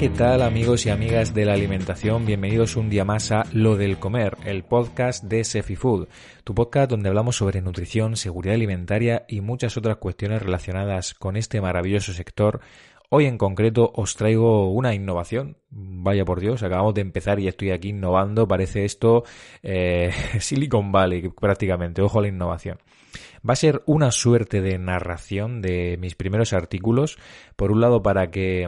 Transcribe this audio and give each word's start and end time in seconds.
¿Qué 0.00 0.08
tal 0.08 0.40
amigos 0.40 0.86
y 0.86 0.88
amigas 0.88 1.34
de 1.34 1.44
la 1.44 1.52
alimentación? 1.52 2.24
Bienvenidos 2.24 2.76
un 2.76 2.88
día 2.88 3.04
más 3.04 3.32
a 3.32 3.44
Lo 3.52 3.76
del 3.76 3.98
Comer, 3.98 4.34
el 4.46 4.64
podcast 4.64 5.24
de 5.24 5.44
Sefifood, 5.44 6.08
tu 6.42 6.54
podcast 6.54 6.88
donde 6.90 7.10
hablamos 7.10 7.36
sobre 7.36 7.60
nutrición, 7.60 8.16
seguridad 8.16 8.54
alimentaria 8.54 9.26
y 9.28 9.42
muchas 9.42 9.76
otras 9.76 9.98
cuestiones 9.98 10.40
relacionadas 10.40 11.12
con 11.12 11.36
este 11.36 11.60
maravilloso 11.60 12.14
sector. 12.14 12.60
Hoy 13.10 13.26
en 13.26 13.36
concreto 13.36 13.92
os 13.94 14.16
traigo 14.16 14.70
una 14.70 14.94
innovación. 14.94 15.58
Vaya 15.68 16.24
por 16.24 16.40
Dios, 16.40 16.62
acabamos 16.62 16.94
de 16.94 17.02
empezar 17.02 17.38
y 17.38 17.48
estoy 17.48 17.70
aquí 17.70 17.90
innovando. 17.90 18.48
Parece 18.48 18.86
esto 18.86 19.24
eh, 19.62 20.12
Silicon 20.40 20.92
Valley 20.92 21.28
prácticamente. 21.28 22.00
Ojo 22.00 22.20
a 22.20 22.22
la 22.22 22.28
innovación. 22.28 22.78
Va 23.46 23.52
a 23.52 23.56
ser 23.56 23.82
una 23.84 24.12
suerte 24.12 24.62
de 24.62 24.78
narración 24.78 25.60
de 25.60 25.98
mis 26.00 26.14
primeros 26.14 26.54
artículos. 26.54 27.18
Por 27.54 27.70
un 27.70 27.82
lado, 27.82 28.02
para 28.02 28.30
que 28.30 28.66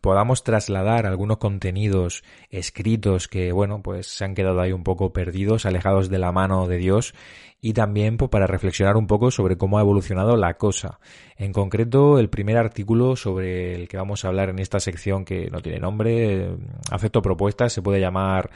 podamos 0.00 0.44
trasladar 0.44 1.06
algunos 1.06 1.38
contenidos 1.38 2.22
escritos 2.50 3.28
que, 3.28 3.52
bueno, 3.52 3.82
pues 3.82 4.06
se 4.06 4.24
han 4.24 4.34
quedado 4.34 4.60
ahí 4.60 4.72
un 4.72 4.84
poco 4.84 5.12
perdidos, 5.12 5.66
alejados 5.66 6.08
de 6.08 6.18
la 6.18 6.32
mano 6.32 6.66
de 6.66 6.78
Dios 6.78 7.14
y 7.60 7.72
también 7.72 8.16
pues, 8.16 8.30
para 8.30 8.46
reflexionar 8.46 8.96
un 8.96 9.06
poco 9.06 9.30
sobre 9.30 9.56
cómo 9.56 9.78
ha 9.78 9.82
evolucionado 9.82 10.36
la 10.36 10.54
cosa. 10.54 11.00
En 11.36 11.52
concreto, 11.52 12.18
el 12.18 12.30
primer 12.30 12.56
artículo 12.56 13.16
sobre 13.16 13.74
el 13.74 13.88
que 13.88 13.96
vamos 13.96 14.24
a 14.24 14.28
hablar 14.28 14.48
en 14.48 14.58
esta 14.58 14.80
sección 14.80 15.24
que 15.24 15.50
no 15.50 15.60
tiene 15.60 15.78
nombre, 15.78 16.56
acepto 16.90 17.22
propuestas, 17.22 17.72
se 17.72 17.82
puede 17.82 18.00
llamar 18.00 18.50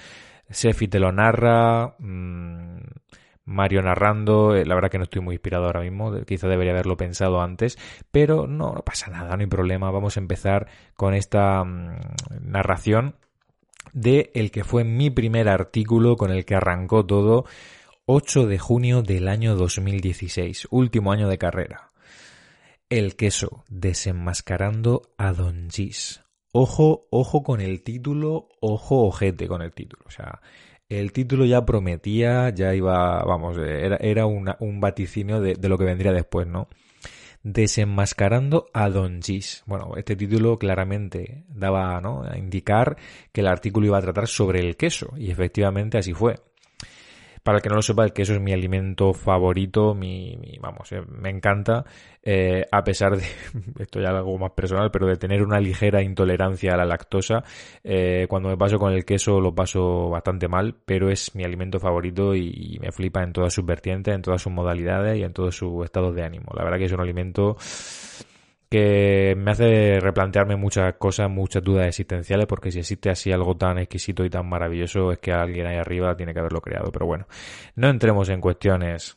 Sefi 0.48 0.88
te 0.88 1.00
lo 1.00 1.10
narra, 1.10 1.94
mmm, 1.98 2.78
Mario 3.44 3.82
narrando, 3.82 4.54
eh, 4.56 4.64
la 4.64 4.74
verdad 4.74 4.90
que 4.90 4.98
no 4.98 5.04
estoy 5.04 5.20
muy 5.20 5.34
inspirado 5.34 5.66
ahora 5.66 5.80
mismo, 5.80 6.12
quizá 6.24 6.48
debería 6.48 6.72
haberlo 6.72 6.96
pensado 6.96 7.42
antes, 7.42 7.78
pero 8.10 8.46
no, 8.46 8.72
no 8.72 8.82
pasa 8.82 9.10
nada, 9.10 9.36
no 9.36 9.42
hay 9.42 9.46
problema, 9.46 9.90
vamos 9.90 10.16
a 10.16 10.20
empezar 10.20 10.68
con 10.96 11.14
esta 11.14 11.62
mmm, 11.64 11.98
narración 12.40 13.16
de 13.92 14.30
el 14.34 14.50
que 14.50 14.64
fue 14.64 14.84
mi 14.84 15.10
primer 15.10 15.48
artículo 15.48 16.16
con 16.16 16.30
el 16.30 16.44
que 16.44 16.54
arrancó 16.54 17.04
todo, 17.04 17.44
8 18.06 18.46
de 18.46 18.58
junio 18.58 19.02
del 19.02 19.28
año 19.28 19.56
2016, 19.56 20.68
último 20.70 21.12
año 21.12 21.28
de 21.28 21.38
carrera. 21.38 21.90
El 22.90 23.16
queso, 23.16 23.64
desenmascarando 23.68 25.02
a 25.16 25.32
Don 25.32 25.70
Gis. 25.70 26.22
Ojo, 26.52 27.06
ojo 27.10 27.42
con 27.42 27.60
el 27.60 27.82
título, 27.82 28.48
ojo 28.60 29.06
ojete 29.06 29.48
con 29.48 29.62
el 29.62 29.72
título, 29.72 30.04
o 30.06 30.10
sea, 30.10 30.40
el 30.88 31.12
título 31.12 31.44
ya 31.44 31.64
prometía, 31.64 32.50
ya 32.50 32.74
iba, 32.74 33.22
vamos, 33.24 33.58
era, 33.58 33.96
era 33.96 34.26
un 34.26 34.80
vaticinio 34.80 35.40
de, 35.40 35.54
de, 35.54 35.68
lo 35.68 35.78
que 35.78 35.84
vendría 35.84 36.12
después, 36.12 36.46
¿no? 36.46 36.68
Desenmascarando 37.42 38.66
a 38.72 38.88
Don 38.88 39.20
Gis. 39.22 39.64
Bueno, 39.66 39.92
este 39.96 40.16
título 40.16 40.58
claramente 40.58 41.44
daba 41.48 42.00
¿no? 42.00 42.22
a 42.22 42.38
indicar 42.38 42.96
que 43.32 43.42
el 43.42 43.48
artículo 43.48 43.86
iba 43.86 43.98
a 43.98 44.02
tratar 44.02 44.28
sobre 44.28 44.60
el 44.60 44.76
queso, 44.76 45.12
y 45.16 45.30
efectivamente 45.30 45.98
así 45.98 46.14
fue. 46.14 46.36
Para 47.44 47.58
el 47.58 47.62
que 47.62 47.68
no 47.68 47.74
lo 47.74 47.82
sepa, 47.82 48.04
el 48.04 48.14
queso 48.14 48.32
es 48.32 48.40
mi 48.40 48.54
alimento 48.54 49.12
favorito, 49.12 49.94
mi, 49.94 50.34
mi 50.38 50.56
vamos, 50.58 50.90
eh, 50.92 51.02
me 51.06 51.28
encanta, 51.28 51.84
eh, 52.22 52.64
a 52.72 52.82
pesar 52.82 53.18
de, 53.18 53.22
esto 53.80 54.00
ya 54.00 54.08
algo 54.08 54.38
más 54.38 54.52
personal, 54.52 54.90
pero 54.90 55.06
de 55.06 55.16
tener 55.16 55.42
una 55.42 55.60
ligera 55.60 56.02
intolerancia 56.02 56.72
a 56.72 56.78
la 56.78 56.86
lactosa, 56.86 57.44
eh, 57.84 58.24
cuando 58.30 58.48
me 58.48 58.56
paso 58.56 58.78
con 58.78 58.94
el 58.94 59.04
queso 59.04 59.42
lo 59.42 59.54
paso 59.54 60.08
bastante 60.08 60.48
mal, 60.48 60.74
pero 60.86 61.10
es 61.10 61.34
mi 61.34 61.44
alimento 61.44 61.78
favorito 61.78 62.34
y, 62.34 62.48
y, 62.48 62.78
me 62.78 62.90
flipa 62.92 63.22
en 63.22 63.34
todas 63.34 63.52
sus 63.52 63.66
vertientes, 63.66 64.14
en 64.14 64.22
todas 64.22 64.40
sus 64.40 64.50
modalidades 64.50 65.18
y 65.18 65.22
en 65.22 65.34
todos 65.34 65.54
sus 65.54 65.84
estados 65.84 66.14
de 66.14 66.24
ánimo. 66.24 66.50
La 66.56 66.64
verdad 66.64 66.78
que 66.78 66.86
es 66.86 66.92
un 66.92 67.00
alimento 67.02 67.58
que 68.74 69.36
me 69.36 69.52
hace 69.52 70.00
replantearme 70.00 70.56
muchas 70.56 70.94
cosas, 70.94 71.30
muchas 71.30 71.62
dudas 71.62 71.86
existenciales, 71.86 72.46
porque 72.48 72.72
si 72.72 72.80
existe 72.80 73.08
así 73.08 73.30
algo 73.30 73.56
tan 73.56 73.78
exquisito 73.78 74.24
y 74.24 74.30
tan 74.30 74.48
maravilloso 74.48 75.12
es 75.12 75.20
que 75.20 75.30
alguien 75.30 75.68
ahí 75.68 75.76
arriba 75.76 76.16
tiene 76.16 76.34
que 76.34 76.40
haberlo 76.40 76.60
creado. 76.60 76.90
Pero 76.90 77.06
bueno, 77.06 77.28
no 77.76 77.88
entremos 77.88 78.28
en 78.30 78.40
cuestiones 78.40 79.16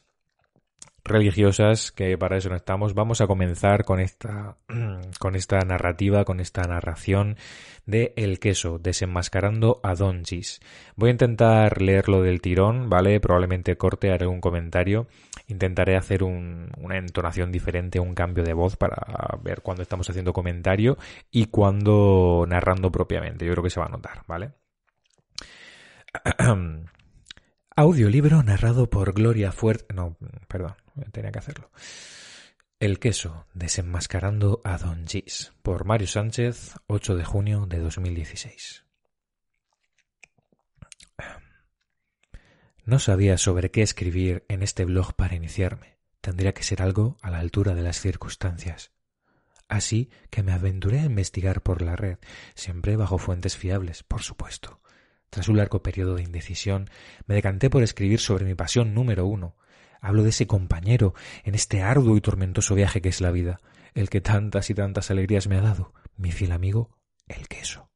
religiosas, 1.09 1.91
que 1.91 2.18
para 2.18 2.38
eso 2.38 2.50
no 2.50 2.56
estamos. 2.56 2.94
Vamos 2.94 3.22
a 3.22 3.28
comenzar 3.28 3.85
con 3.85 4.00
esta, 4.00 4.57
con 5.19 5.35
esta 5.35 5.59
narrativa, 5.59 6.25
con 6.25 6.40
esta 6.40 6.62
narración 6.63 7.38
de 7.85 8.13
El 8.18 8.40
queso, 8.40 8.79
desenmascarando 8.79 9.79
a 9.84 9.95
Don 9.95 10.23
Gis. 10.25 10.59
Voy 10.95 11.09
a 11.09 11.12
intentar 11.12 11.81
leerlo 11.81 12.22
del 12.22 12.41
tirón, 12.41 12.90
¿vale? 12.90 13.19
Probablemente 13.19 13.78
corte, 13.78 14.12
haré 14.12 14.28
un 14.28 14.41
comentario. 14.41 15.07
Intentaré 15.47 15.95
hacer 15.95 16.23
un, 16.23 16.69
una 16.78 16.97
entonación 16.97 17.51
diferente, 17.51 18.00
un 18.00 18.13
cambio 18.13 18.44
de 18.44 18.53
voz 18.53 18.75
para 18.75 18.97
ver 19.41 19.62
cuando 19.62 19.84
estamos 19.84 20.09
haciendo 20.09 20.34
comentario 20.34 20.97
y 21.31 21.45
cuando 21.45 22.45
narrando 22.47 22.91
propiamente. 22.91 23.45
Yo 23.45 23.53
creo 23.53 23.63
que 23.63 23.69
se 23.69 23.79
va 23.79 23.85
a 23.85 23.89
notar, 23.89 24.24
¿vale? 24.28 24.51
Audiolibro 27.75 28.41
narrado 28.41 28.89
por 28.89 29.13
Gloria 29.13 29.51
Fuerte. 29.51 29.94
No, 29.94 30.18
perdón, 30.47 30.74
tenía 31.12 31.31
que 31.31 31.40
hacerlo. 31.40 31.72
El 32.80 33.00
queso, 33.00 33.47
desenmascarando 33.53 34.62
a 34.63 34.78
Don 34.78 35.08
Gis, 35.08 35.53
por 35.63 35.85
Mario 35.85 36.08
Sánchez, 36.08 36.75
8 36.88 37.16
de 37.16 37.25
junio 37.25 37.66
de 37.66 37.80
2016. 37.80 38.85
No 42.88 43.00
sabía 43.00 43.38
sobre 43.38 43.69
qué 43.69 43.81
escribir 43.81 44.46
en 44.47 44.63
este 44.63 44.86
blog 44.86 45.13
para 45.13 45.36
iniciarme. 45.36 45.97
Tendría 46.22 46.53
que 46.53 46.63
ser 46.63 46.81
algo 46.81 47.18
a 47.22 47.30
la 47.30 47.40
altura 47.40 47.75
de 47.75 47.81
las 47.81 48.00
circunstancias. 48.00 48.91
Así 49.68 50.09
que 50.30 50.41
me 50.41 50.53
aventuré 50.53 51.02
a 51.02 51.06
investigar 51.06 51.62
por 51.62 51.81
la 51.81 51.97
red, 51.97 52.18
siempre 52.56 52.96
bajo 52.96 53.18
fuentes 53.18 53.57
fiables, 53.57 54.03
por 54.03 54.22
supuesto. 54.22 54.81
Tras 55.30 55.50
un 55.50 55.57
largo 55.57 55.84
periodo 55.84 56.16
de 56.16 56.24
indecisión, 56.24 56.90
me 57.25 57.36
decanté 57.36 57.69
por 57.69 57.84
escribir 57.84 58.22
sobre 58.22 58.46
mi 58.46 58.56
pasión 58.56 58.94
número 58.94 59.25
uno. 59.25 59.57
Hablo 60.02 60.24
de 60.24 60.30
ese 60.30 60.47
compañero 60.47 61.13
en 61.44 61.56
este 61.56 61.81
arduo 61.81 62.18
y 62.18 62.22
tormentoso 62.22 62.75
viaje 62.75 63.02
que 63.02 63.09
es 63.09 63.22
la 63.22 63.31
vida, 63.31 63.59
el 63.94 64.09
que 64.09 64.22
tantas 64.22 64.69
y 64.69 64.74
tantas 64.74 65.12
alegrías 65.12 65.47
me 65.47 65.58
ha 65.58 65.62
dado, 65.62 65.94
mi 66.18 66.31
fiel 66.31 66.52
amigo, 66.52 66.97
el 67.28 67.47
queso. 67.47 67.88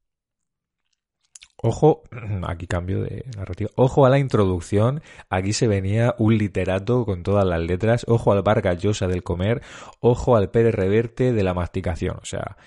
Ojo, 1.63 2.03
aquí 2.47 2.67
cambio 2.67 3.03
de 3.03 3.25
narrativa. 3.37 3.69
Ojo 3.75 4.05
a 4.05 4.09
la 4.09 4.19
introducción. 4.19 5.01
Aquí 5.29 5.53
se 5.53 5.67
venía 5.67 6.15
un 6.17 6.37
literato 6.37 7.05
con 7.05 7.23
todas 7.23 7.45
las 7.45 7.61
letras. 7.61 8.05
Ojo 8.07 8.31
al 8.31 8.41
bar 8.41 8.61
gallosa 8.61 9.07
del 9.07 9.23
comer. 9.23 9.61
Ojo 9.99 10.35
al 10.35 10.49
Pérez 10.49 10.73
Reverte 10.73 11.33
de 11.33 11.43
la 11.43 11.53
masticación. 11.53 12.17
O 12.21 12.25
sea, 12.25 12.57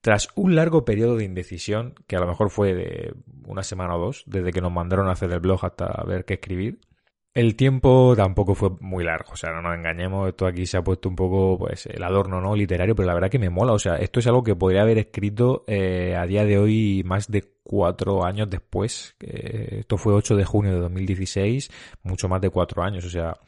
tras 0.00 0.28
un 0.34 0.56
largo 0.56 0.84
periodo 0.84 1.16
de 1.16 1.24
indecisión, 1.24 1.94
que 2.08 2.16
a 2.16 2.20
lo 2.20 2.26
mejor 2.26 2.50
fue 2.50 2.74
de 2.74 3.14
una 3.46 3.62
semana 3.62 3.94
o 3.94 4.00
dos, 4.00 4.24
desde 4.26 4.50
que 4.50 4.60
nos 4.60 4.72
mandaron 4.72 5.08
a 5.08 5.12
hacer 5.12 5.30
el 5.30 5.38
blog 5.38 5.64
hasta 5.64 6.02
ver 6.04 6.24
qué 6.24 6.34
escribir, 6.34 6.80
el 7.34 7.56
tiempo 7.56 8.12
tampoco 8.14 8.54
fue 8.54 8.70
muy 8.80 9.04
largo, 9.04 9.32
o 9.32 9.36
sea, 9.36 9.52
no 9.52 9.62
nos 9.62 9.74
engañemos, 9.74 10.28
esto 10.28 10.46
aquí 10.46 10.66
se 10.66 10.76
ha 10.76 10.84
puesto 10.84 11.08
un 11.08 11.16
poco, 11.16 11.58
pues, 11.58 11.86
el 11.86 12.02
adorno, 12.02 12.40
¿no? 12.42 12.54
Literario, 12.54 12.94
pero 12.94 13.06
la 13.06 13.14
verdad 13.14 13.30
que 13.30 13.38
me 13.38 13.48
mola, 13.48 13.72
o 13.72 13.78
sea, 13.78 13.96
esto 13.96 14.20
es 14.20 14.26
algo 14.26 14.42
que 14.42 14.54
podría 14.54 14.82
haber 14.82 14.98
escrito 14.98 15.64
eh, 15.66 16.14
a 16.14 16.26
día 16.26 16.44
de 16.44 16.58
hoy 16.58 17.02
más 17.06 17.30
de 17.30 17.44
cuatro 17.62 18.24
años 18.24 18.50
después, 18.50 19.16
eh, 19.20 19.78
esto 19.80 19.96
fue 19.96 20.12
8 20.12 20.36
de 20.36 20.44
junio 20.44 20.72
de 20.74 20.80
2016, 20.80 21.70
mucho 22.02 22.28
más 22.28 22.40
de 22.42 22.50
cuatro 22.50 22.82
años, 22.82 23.04
o 23.06 23.10
sea, 23.10 23.38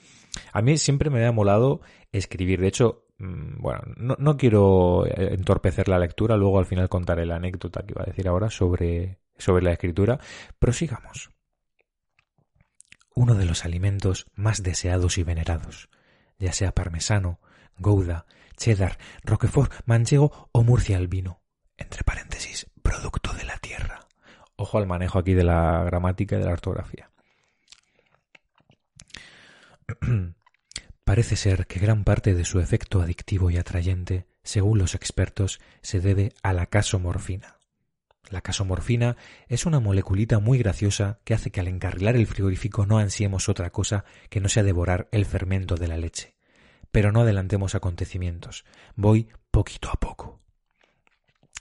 a 0.52 0.62
mí 0.62 0.78
siempre 0.78 1.10
me 1.10 1.26
ha 1.26 1.32
molado 1.32 1.82
escribir, 2.10 2.60
de 2.60 2.69
hecho, 2.69 3.04
mmm, 3.19 3.60
bueno, 3.60 3.82
no, 3.96 4.16
no 4.19 4.38
quiero 4.38 5.04
entorpecer 5.06 5.88
la 5.88 5.98
lectura, 5.98 6.38
luego 6.38 6.58
al 6.58 6.66
final 6.66 6.88
contaré 6.88 7.26
la 7.26 7.36
anécdota 7.36 7.82
que 7.82 7.92
iba 7.92 8.02
a 8.02 8.06
decir 8.06 8.28
ahora 8.28 8.48
sobre, 8.48 9.19
sobre 9.36 9.62
la 9.62 9.72
escritura, 9.72 10.19
prosigamos 10.58 11.33
uno 13.14 13.34
de 13.34 13.44
los 13.44 13.64
alimentos 13.64 14.26
más 14.34 14.62
deseados 14.62 15.19
y 15.19 15.22
venerados. 15.22 15.88
ya 16.38 16.52
sea 16.52 16.72
parmesano, 16.72 17.40
gouda, 17.78 18.26
cheddar, 18.56 18.99
roquefort, 19.22 19.72
manchego 19.87 20.49
o 20.52 20.62
murcia 20.62 20.96
albino. 20.96 21.40
Entre 21.76 22.02
paréntesis, 22.05 22.66
producto 22.82 23.32
de 23.32 23.44
la 23.44 23.56
tierra. 23.58 24.00
Ojo 24.56 24.78
al 24.78 24.87
manejo 24.87 25.19
aquí 25.19 25.34
de 25.34 25.44
la 25.44 25.82
gramática 25.84 26.37
y 26.37 26.40
de 26.40 26.44
la 26.44 26.52
ortografía. 26.52 27.11
Parece 31.05 31.37
ser 31.37 31.67
que 31.67 31.81
gran 31.81 32.05
parte 32.05 32.34
de 32.34 32.44
su 32.44 32.60
efecto 32.60 33.00
adictivo 33.00 33.50
y 33.50 33.58
atrayente, 33.58 34.26
según 34.43 34.78
los 34.78 34.94
expertos, 34.94 35.60
se 35.82 36.00
debe 36.00 36.32
a 36.43 36.52
la 36.52 36.67
casomorfina. 36.67 37.58
La 38.31 38.41
casomorfina 38.41 39.17
es 39.49 39.67
una 39.67 39.81
moleculita 39.81 40.38
muy 40.38 40.59
graciosa 40.59 41.21
que 41.25 41.35
hace 41.35 41.50
que 41.50 41.61
al 41.61 41.69
encarrilar 41.69 42.17
el 42.17 42.26
frigorífico 42.26 42.87
no 42.87 42.99
ansiemos 42.99 43.49
otra 43.49 43.71
cosa 43.71 44.05
que 44.31 44.41
no 44.41 44.49
sea 44.49 44.62
devorar 44.62 45.09
el 45.12 45.26
fermento 45.26 45.76
de 45.76 45.88
la 45.88 45.99
leche. 45.99 46.35
Pero 46.91 47.12
no 47.12 47.21
adelantemos 47.21 47.75
acontecimientos. 47.75 48.65
Voy 48.97 49.29
poquito 49.50 49.91
a 49.91 49.94
poco. 49.94 50.41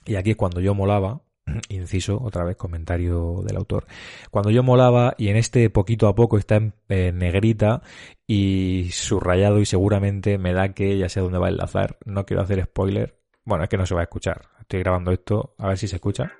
Y 0.06 0.16
aquí 0.16 0.34
cuando 0.34 0.60
yo 0.60 0.74
molaba, 0.74 1.22
inciso, 1.68 2.18
otra 2.22 2.44
vez 2.44 2.56
comentario 2.56 3.42
del 3.44 3.56
autor, 3.56 3.86
cuando 4.30 4.50
yo 4.50 4.62
molaba 4.62 5.14
y 5.18 5.28
en 5.28 5.36
este 5.36 5.68
poquito 5.70 6.08
a 6.08 6.14
poco 6.14 6.38
está 6.38 6.56
en, 6.56 6.72
negrita 6.88 7.82
y 8.26 8.88
subrayado 8.92 9.60
y 9.60 9.66
seguramente 9.66 10.38
me 10.38 10.52
da 10.52 10.72
que 10.72 10.96
ya 10.98 11.08
sé 11.08 11.20
dónde 11.20 11.38
va 11.38 11.46
a 11.46 11.50
enlazar, 11.50 11.98
no 12.04 12.24
quiero 12.24 12.42
hacer 12.42 12.62
spoiler, 12.64 13.18
bueno, 13.44 13.64
es 13.64 13.70
que 13.70 13.76
no 13.76 13.86
se 13.86 13.94
va 13.94 14.00
a 14.00 14.04
escuchar, 14.04 14.42
estoy 14.60 14.80
grabando 14.80 15.12
esto, 15.12 15.54
a 15.58 15.68
ver 15.68 15.78
si 15.78 15.88
se 15.88 15.96
escucha. 15.96 16.32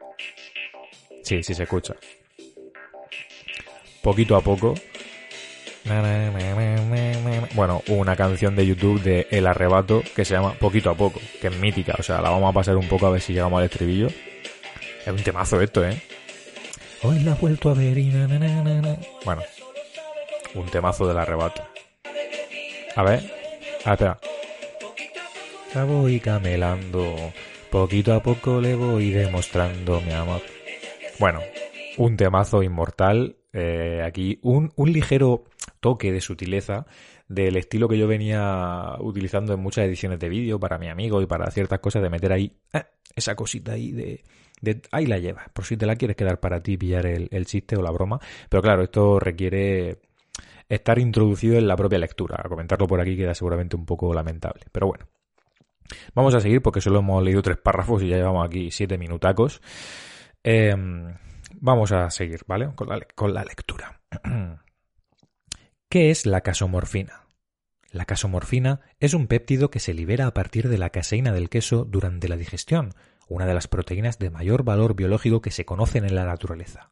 Sí, 1.23 1.43
sí 1.43 1.55
se 1.55 1.63
escucha. 1.63 1.95
Poquito 4.03 4.37
a 4.37 4.41
poco. 4.41 4.75
Bueno, 7.55 7.83
una 7.89 8.17
canción 8.17 8.57
de 8.57 8.67
YouTube 8.67 9.03
de 9.03 9.27
El 9.31 9.47
Arrebato 9.47 10.03
que 10.15 10.25
se 10.25 10.35
llama 10.35 10.55
Poquito 10.55 10.91
a 10.91 10.95
Poco, 10.95 11.21
que 11.41 11.49
es 11.49 11.57
mítica, 11.59 11.95
o 11.99 12.03
sea, 12.03 12.21
la 12.23 12.31
vamos 12.31 12.51
a 12.51 12.55
pasar 12.55 12.77
un 12.77 12.89
poco 12.89 13.07
a 13.07 13.11
ver 13.11 13.21
si 13.21 13.33
llegamos 13.33 13.59
al 13.59 13.67
estribillo. 13.67 14.09
Es 14.09 15.09
un 15.09 15.23
temazo 15.23 15.61
esto, 15.61 15.85
¿eh? 15.87 16.01
Hoy 17.03 17.21
la 17.21 17.33
he 17.33 17.35
vuelto 17.35 17.69
a 17.69 17.75
ver 17.75 17.99
y 17.99 18.11
Bueno, 19.25 19.43
un 20.55 20.67
temazo 20.71 21.07
del 21.07 21.19
arrebato. 21.19 21.63
A 22.97 23.03
ver, 23.03 23.31
espera. 23.85 24.19
Voy 25.83 26.21
camelando, 26.21 27.15
poquito 27.69 28.15
a 28.15 28.23
poco 28.23 28.61
le 28.61 28.77
voy 28.77 29.11
demostrando 29.11 30.01
mi 30.01 30.13
amor. 30.13 30.41
Bueno, 31.19 31.41
un 31.99 32.17
temazo 32.17 32.63
inmortal. 32.63 33.37
Eh, 33.53 34.01
aquí 34.03 34.39
un, 34.43 34.73
un 34.77 34.93
ligero 34.93 35.45
toque 35.81 36.13
de 36.13 36.21
sutileza 36.21 36.87
del 37.29 37.57
estilo 37.57 37.89
que 37.89 37.99
yo 37.99 38.07
venía 38.07 38.95
utilizando 39.01 39.53
en 39.53 39.61
muchas 39.61 39.87
ediciones 39.87 40.21
de 40.21 40.29
vídeo 40.29 40.59
para 40.61 40.79
mi 40.79 40.89
amigo 40.89 41.21
y 41.21 41.27
para 41.27 41.51
ciertas 41.51 41.81
cosas 41.81 42.03
de 42.03 42.11
meter 42.11 42.33
ahí 42.33 42.57
eh, 42.73 42.85
esa 43.15 43.35
cosita 43.35 43.73
ahí 43.73 43.93
de, 43.93 44.23
ahí 44.93 45.07
la 45.07 45.19
llevas, 45.19 45.49
por 45.51 45.65
si 45.65 45.77
te 45.77 45.87
la 45.87 45.97
quieres 45.97 46.17
quedar 46.17 46.41
para 46.41 46.63
ti, 46.63 46.77
pillar 46.79 47.05
el, 47.05 47.47
chiste 47.47 47.77
o 47.77 47.83
la 47.83 47.91
broma. 47.91 48.19
Pero 48.49 48.63
claro, 48.63 48.83
esto 48.83 49.19
requiere 49.19 49.99
estar 50.69 50.99
introducido 50.99 51.59
en 51.59 51.67
la 51.67 51.77
propia 51.77 51.99
lectura. 51.99 52.43
Comentarlo 52.49 52.87
por 52.87 53.01
aquí 53.01 53.17
queda 53.17 53.35
seguramente 53.35 53.77
un 53.77 53.85
poco 53.85 54.15
lamentable. 54.15 54.63
Pero 54.73 54.87
bueno. 54.87 55.14
Vamos 56.15 56.35
a 56.35 56.41
seguir 56.41 56.63
porque 56.63 56.81
solo 56.81 57.01
hemos 57.01 57.23
leído 57.23 57.43
tres 57.43 57.59
párrafos 57.59 58.03
y 58.03 58.09
ya 58.09 58.17
llevamos 58.17 58.47
aquí 58.47 58.71
siete 58.71 58.99
minutacos. 58.99 59.61
Em, 60.43 61.15
vamos 61.55 61.93
a 61.93 62.11
seguir, 62.11 62.41
¿vale? 62.47 62.71
Con 62.75 62.89
la, 62.89 63.01
con 63.15 63.35
la 63.35 63.45
lectura. 63.45 64.01
¿Qué 65.89 66.11
es 66.11 66.27
la 66.27 66.41
casomorfina? 66.41 67.25
La 67.91 68.05
casomorfina 68.05 68.81
es 68.99 69.15
un 69.15 69.29
péptido 69.29 69.71
que 69.71 69.79
se 69.79 69.95
libera 69.95 70.27
a 70.27 70.35
partir 70.35 70.69
de 70.69 70.79
la 70.79 70.91
caseína 70.91 71.33
del 71.33 71.49
queso 71.49 71.85
durante 71.85 72.29
la 72.29 72.37
digestión, 72.37 72.93
una 73.29 73.47
de 73.47 73.55
las 73.55 73.69
proteínas 73.69 74.19
de 74.19 74.31
mayor 74.31 74.65
valor 74.65 74.97
biológico 74.97 75.41
que 75.41 75.53
se 75.53 75.65
conocen 75.65 76.05
en 76.05 76.17
la 76.17 76.25
naturaleza. 76.25 76.91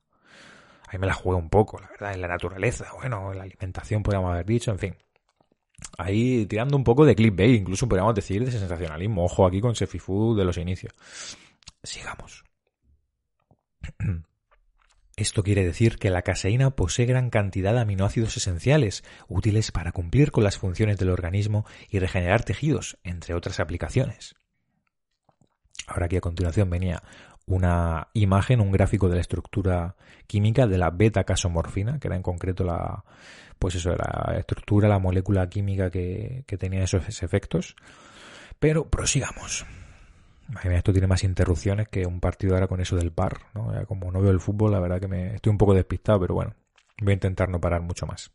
Ahí 0.88 0.98
me 0.98 1.06
la 1.06 1.14
juego 1.14 1.38
un 1.38 1.50
poco, 1.50 1.80
la 1.80 1.88
verdad, 1.88 2.12
en 2.12 2.20
la 2.20 2.28
naturaleza, 2.28 2.86
bueno, 2.94 3.32
en 3.32 3.38
la 3.38 3.44
alimentación 3.44 4.02
podríamos 4.02 4.30
haber 4.30 4.46
dicho, 4.46 4.70
en 4.70 4.78
fin. 4.78 4.96
Ahí 5.98 6.46
tirando 6.46 6.76
un 6.76 6.84
poco 6.84 7.04
de 7.04 7.14
clickbait, 7.14 7.60
incluso 7.60 7.88
podríamos 7.88 8.14
decir 8.14 8.44
de 8.44 8.50
sensacionalismo. 8.50 9.24
Ojo 9.24 9.46
aquí 9.46 9.60
con 9.60 9.74
Sefifood 9.74 10.38
de 10.38 10.44
los 10.44 10.56
inicios. 10.56 10.92
Sigamos. 11.82 12.44
Esto 15.16 15.42
quiere 15.42 15.64
decir 15.64 15.98
que 15.98 16.10
la 16.10 16.22
caseína 16.22 16.70
posee 16.70 17.04
gran 17.04 17.28
cantidad 17.28 17.74
de 17.74 17.80
aminoácidos 17.80 18.36
esenciales, 18.36 19.04
útiles 19.28 19.70
para 19.70 19.92
cumplir 19.92 20.32
con 20.32 20.42
las 20.42 20.58
funciones 20.58 20.96
del 20.98 21.10
organismo 21.10 21.66
y 21.90 21.98
regenerar 21.98 22.44
tejidos, 22.44 22.96
entre 23.04 23.34
otras 23.34 23.60
aplicaciones. 23.60 24.34
Ahora 25.86 26.06
aquí 26.06 26.16
a 26.16 26.22
continuación 26.22 26.70
venía 26.70 27.02
una 27.44 28.08
imagen, 28.14 28.60
un 28.60 28.72
gráfico 28.72 29.08
de 29.08 29.16
la 29.16 29.20
estructura 29.20 29.96
química 30.26 30.66
de 30.66 30.78
la 30.78 30.90
beta-casomorfina, 30.90 31.98
que 31.98 32.08
era 32.08 32.16
en 32.16 32.22
concreto 32.22 32.64
la, 32.64 33.04
pues 33.62 33.76
eso, 33.76 33.94
la 33.94 34.34
estructura, 34.40 34.88
la 34.88 34.98
molécula 34.98 35.48
química 35.48 35.88
que, 35.88 36.44
tenía 36.58 36.82
esos 36.82 37.22
efectos. 37.22 37.76
Pero 38.58 38.90
prosigamos. 38.90 39.64
Esto 40.64 40.90
tiene 40.90 41.06
más 41.06 41.22
interrupciones 41.22 41.86
que 41.86 42.04
un 42.04 42.18
partido 42.18 42.54
ahora 42.54 42.66
con 42.66 42.80
eso 42.80 42.96
del 42.96 43.12
par. 43.12 43.38
¿no? 43.54 43.72
como 43.86 44.10
no 44.10 44.20
veo 44.20 44.32
el 44.32 44.40
fútbol, 44.40 44.72
la 44.72 44.80
verdad 44.80 44.98
que 44.98 45.06
me 45.06 45.36
estoy 45.36 45.50
un 45.50 45.58
poco 45.58 45.74
despistado, 45.74 46.18
pero 46.18 46.34
bueno, 46.34 46.56
voy 47.00 47.12
a 47.12 47.14
intentar 47.14 47.50
no 47.50 47.60
parar 47.60 47.82
mucho 47.82 48.04
más. 48.04 48.32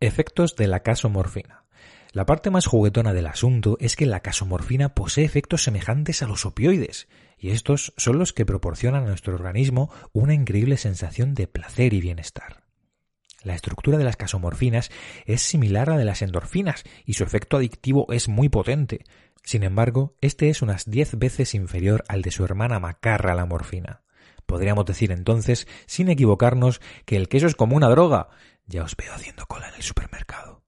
Efectos 0.00 0.56
de 0.56 0.66
la 0.66 0.80
casomorfina. 0.80 1.66
La 2.12 2.24
parte 2.24 2.48
más 2.48 2.64
juguetona 2.64 3.12
del 3.12 3.26
asunto 3.26 3.76
es 3.80 3.96
que 3.96 4.06
la 4.06 4.20
casomorfina 4.20 4.94
posee 4.94 5.26
efectos 5.26 5.62
semejantes 5.62 6.22
a 6.22 6.26
los 6.26 6.46
opioides, 6.46 7.06
y 7.36 7.50
estos 7.50 7.92
son 7.98 8.18
los 8.18 8.32
que 8.32 8.46
proporcionan 8.46 9.02
a 9.02 9.08
nuestro 9.08 9.34
organismo 9.34 9.92
una 10.14 10.32
increíble 10.32 10.78
sensación 10.78 11.34
de 11.34 11.48
placer 11.48 11.92
y 11.92 12.00
bienestar. 12.00 12.67
La 13.42 13.54
estructura 13.54 13.98
de 13.98 14.04
las 14.04 14.16
casomorfinas 14.16 14.90
es 15.24 15.42
similar 15.42 15.88
a 15.88 15.92
la 15.92 15.98
de 15.98 16.04
las 16.04 16.22
endorfinas 16.22 16.84
y 17.04 17.14
su 17.14 17.24
efecto 17.24 17.56
adictivo 17.56 18.06
es 18.12 18.28
muy 18.28 18.48
potente. 18.48 19.04
Sin 19.44 19.62
embargo, 19.62 20.16
este 20.20 20.50
es 20.50 20.60
unas 20.60 20.90
diez 20.90 21.16
veces 21.18 21.54
inferior 21.54 22.04
al 22.08 22.22
de 22.22 22.32
su 22.32 22.44
hermana 22.44 22.80
macarra 22.80 23.34
la 23.34 23.46
morfina. 23.46 24.02
Podríamos 24.44 24.86
decir 24.86 25.12
entonces, 25.12 25.68
sin 25.86 26.08
equivocarnos, 26.08 26.80
que 27.04 27.16
el 27.16 27.28
queso 27.28 27.46
es 27.46 27.54
como 27.54 27.76
una 27.76 27.88
droga. 27.88 28.28
Ya 28.66 28.82
os 28.82 28.96
veo 28.96 29.12
haciendo 29.12 29.46
cola 29.46 29.68
en 29.68 29.74
el 29.74 29.82
supermercado. 29.82 30.62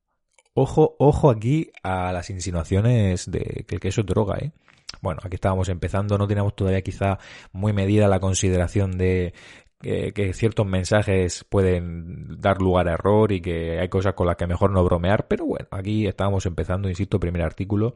Ojo, 0.55 0.97
ojo 0.99 1.31
aquí 1.31 1.71
a 1.83 2.13
las 2.13 2.31
insinuaciones 2.31 3.31
de 3.31 3.65
que 3.67 3.75
el 3.75 3.81
queso 3.81 4.03
es 4.03 4.07
droga, 4.07 4.39
¿eh? 4.39 4.53
Bueno, 5.01 5.21
aquí 5.25 5.37
estábamos 5.37 5.69
empezando, 5.69 6.19
no 6.19 6.27
teníamos 6.27 6.55
todavía 6.55 6.83
quizá 6.83 7.19
muy 7.53 7.73
medida 7.73 8.09
la 8.09 8.21
consideración 8.21 8.99
de 8.99 9.33
que, 9.81 10.33
ciertos 10.35 10.67
mensajes 10.67 11.45
pueden 11.45 12.39
dar 12.41 12.61
lugar 12.61 12.89
a 12.89 12.93
error 12.95 13.33
y 13.33 13.41
que 13.41 13.81
hay 13.81 13.89
cosas 13.89 14.15
con 14.15 14.27
las 14.27 14.37
que 14.37 14.47
mejor 14.47 14.71
no 14.71 14.85
bromear, 14.85 15.27
pero 15.27 15.47
bueno, 15.47 15.67
aquí 15.71 16.07
estábamos 16.07 16.45
empezando, 16.47 16.89
insisto, 16.89 17.19
primer 17.19 17.43
artículo. 17.43 17.95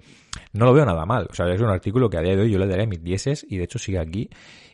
No 0.53 0.65
lo 0.65 0.73
veo 0.73 0.87
nada 0.87 1.05
mal, 1.05 1.29
o 1.31 1.35
sea, 1.35 1.47
es 1.53 1.61
un 1.61 1.69
artículo 1.69 2.09
que 2.09 2.17
a 2.17 2.23
día 2.23 2.37
de 2.37 2.43
hoy 2.43 2.51
yo 2.51 2.59
le 2.59 2.67
daré 2.67 2.87
mis 2.87 3.03
dieces 3.03 3.47
y 3.49 3.59
de 3.59 3.65
hecho 3.65 3.79
sigue 3.79 3.99
aquí. 3.99 4.31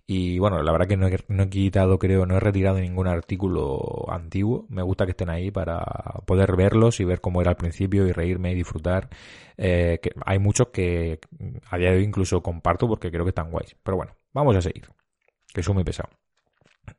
Y 0.07 0.39
bueno, 0.41 0.63
la 0.63 0.73
verdad 0.73 0.89
que 0.89 0.97
no 0.97 1.07
he, 1.07 1.17
no 1.29 1.45
he 1.45 1.49
quitado, 1.49 1.99
creo, 1.99 2.27
no 2.27 2.37
he 2.37 2.41
retirado 2.41 2.79
ningún 2.79 3.07
artículo 3.07 4.07
antiguo. 4.09 4.67
Me 4.69 4.83
gusta 4.83 5.05
que 5.05 5.13
estén 5.13 5.31
ahí 5.31 5.53
para 5.53 5.85
poder 6.27 6.57
verlos 6.57 6.99
y 6.99 7.05
ver 7.05 7.21
cómo 7.21 7.41
era 7.41 7.51
al 7.51 7.57
principio 7.57 8.07
y 8.07 8.13
reírme 8.13 8.51
y 8.51 8.57
disfrutar. 8.57 9.09
Eh, 9.57 10.01
que 10.03 10.11
hay 10.27 10.41
muchos 10.41 10.69
que 10.69 11.21
a 11.71 11.79
día 11.79 11.91
de 11.93 11.99
hoy 11.99 12.05
incluso 12.05 12.43
comparto 12.43 12.89
porque 12.89 13.11
creo 13.11 13.25
que 13.25 13.29
están 13.29 13.53
guays. 13.53 13.77
Pero 13.85 13.99
bueno, 13.99 14.17
vamos 14.33 14.57
a 14.57 14.63
seguir, 14.63 14.89
que 15.55 15.63
soy 15.63 15.75
muy 15.75 15.85
pesado. 15.85 16.11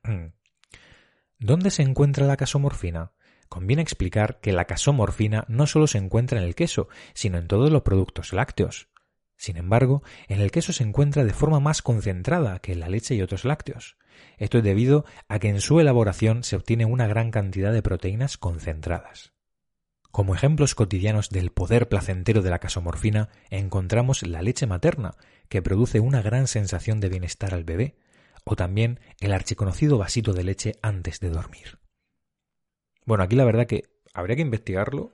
¿Dónde 1.40 1.72
se 1.72 1.82
encuentra 1.82 2.26
la 2.26 2.38
casomorfina? 2.38 3.12
Conviene 3.50 3.82
explicar 3.82 4.40
que 4.40 4.54
la 4.54 4.66
casomorfina 4.66 5.44
no 5.48 5.68
solo 5.68 5.88
se 5.88 5.98
encuentra 5.98 6.40
en 6.40 6.46
el 6.46 6.56
queso, 6.56 6.88
sino 7.14 7.38
en 7.38 7.48
todos 7.48 7.72
los 7.72 7.82
productos 7.82 8.32
lácteos. 8.32 8.90
Sin 9.38 9.58
embargo, 9.58 10.04
en 10.28 10.40
el 10.40 10.52
queso 10.52 10.72
se 10.72 10.84
encuentra 10.84 11.26
de 11.26 11.34
forma 11.34 11.60
más 11.60 11.82
concentrada 11.82 12.60
que 12.60 12.74
en 12.74 12.80
la 12.80 12.90
leche 12.90 13.16
y 13.16 13.22
otros 13.24 13.44
lácteos. 13.44 13.98
Esto 14.38 14.60
es 14.60 14.64
debido 14.64 15.04
a 15.28 15.40
que 15.40 15.50
en 15.50 15.62
su 15.62 15.80
elaboración 15.80 16.44
se 16.44 16.56
obtiene 16.56 16.86
una 16.86 17.08
gran 17.08 17.32
cantidad 17.32 17.74
de 17.74 17.82
proteínas 17.82 18.38
concentradas. 18.38 19.34
Como 20.12 20.36
ejemplos 20.36 20.76
cotidianos 20.76 21.30
del 21.30 21.52
poder 21.52 21.88
placentero 21.88 22.42
de 22.42 22.50
la 22.50 22.60
casomorfina 22.60 23.30
encontramos 23.50 24.24
la 24.24 24.42
leche 24.42 24.68
materna, 24.68 25.16
que 25.50 25.62
produce 25.62 26.00
una 26.00 26.22
gran 26.22 26.48
sensación 26.48 27.00
de 27.00 27.10
bienestar 27.10 27.54
al 27.54 27.64
bebé, 27.64 27.96
o 28.44 28.56
también 28.56 29.00
el 29.20 29.34
archiconocido 29.34 29.98
vasito 29.98 30.34
de 30.34 30.44
leche 30.44 30.76
antes 30.82 31.20
de 31.20 31.30
dormir. 31.30 31.80
Bueno, 33.06 33.24
aquí 33.24 33.36
la 33.36 33.46
verdad 33.46 33.68
que 33.68 33.91
habría 34.14 34.36
que 34.36 34.42
investigarlo 34.42 35.12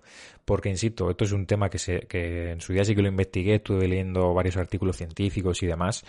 porque, 0.48 0.70
insisto, 0.70 1.10
esto 1.10 1.26
es 1.26 1.34
un 1.34 1.46
tema 1.46 1.70
que, 1.70 1.78
se, 1.78 2.00
que 2.08 2.52
en 2.52 2.62
su 2.62 2.72
día 2.72 2.86
sí 2.86 2.96
que 2.96 3.02
lo 3.02 3.10
investigué, 3.10 3.56
estuve 3.56 3.86
leyendo 3.86 4.34
varios 4.34 4.56
artículos 4.56 4.96
científicos 4.96 5.62
y 5.62 5.68
demás. 5.68 6.06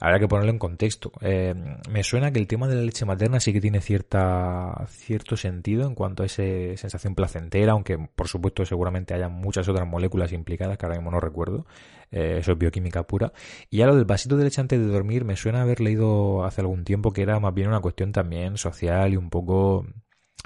Habría 0.00 0.18
que 0.18 0.28
ponerlo 0.28 0.50
en 0.50 0.58
contexto. 0.58 1.12
Eh, 1.20 1.52
me 1.90 2.02
suena 2.02 2.32
que 2.32 2.38
el 2.38 2.46
tema 2.46 2.66
de 2.66 2.76
la 2.76 2.80
leche 2.80 3.04
materna 3.04 3.38
sí 3.38 3.52
que 3.52 3.60
tiene 3.60 3.82
cierta, 3.82 4.86
cierto 4.88 5.36
sentido 5.36 5.86
en 5.86 5.94
cuanto 5.94 6.22
a 6.22 6.26
esa 6.26 6.42
sensación 6.42 7.14
placentera, 7.14 7.72
aunque 7.72 7.98
por 7.98 8.28
supuesto 8.28 8.64
seguramente 8.64 9.12
haya 9.12 9.28
muchas 9.28 9.68
otras 9.68 9.86
moléculas 9.86 10.32
implicadas 10.32 10.78
que 10.78 10.86
ahora 10.86 10.96
mismo 10.96 11.10
no 11.10 11.20
recuerdo. 11.20 11.66
Eh, 12.10 12.38
eso 12.38 12.52
es 12.52 12.58
bioquímica 12.58 13.02
pura. 13.02 13.34
Y 13.68 13.76
ya 13.76 13.86
lo 13.86 13.94
del 13.94 14.06
vasito 14.06 14.38
de 14.38 14.44
leche 14.44 14.62
antes 14.62 14.80
de 14.80 14.86
dormir 14.86 15.26
me 15.26 15.36
suena 15.36 15.60
haber 15.60 15.82
leído 15.82 16.46
hace 16.46 16.62
algún 16.62 16.84
tiempo 16.84 17.12
que 17.12 17.20
era 17.20 17.38
más 17.40 17.52
bien 17.52 17.68
una 17.68 17.80
cuestión 17.80 18.10
también 18.10 18.56
social 18.56 19.12
y 19.12 19.18
un 19.18 19.28
poco 19.28 19.84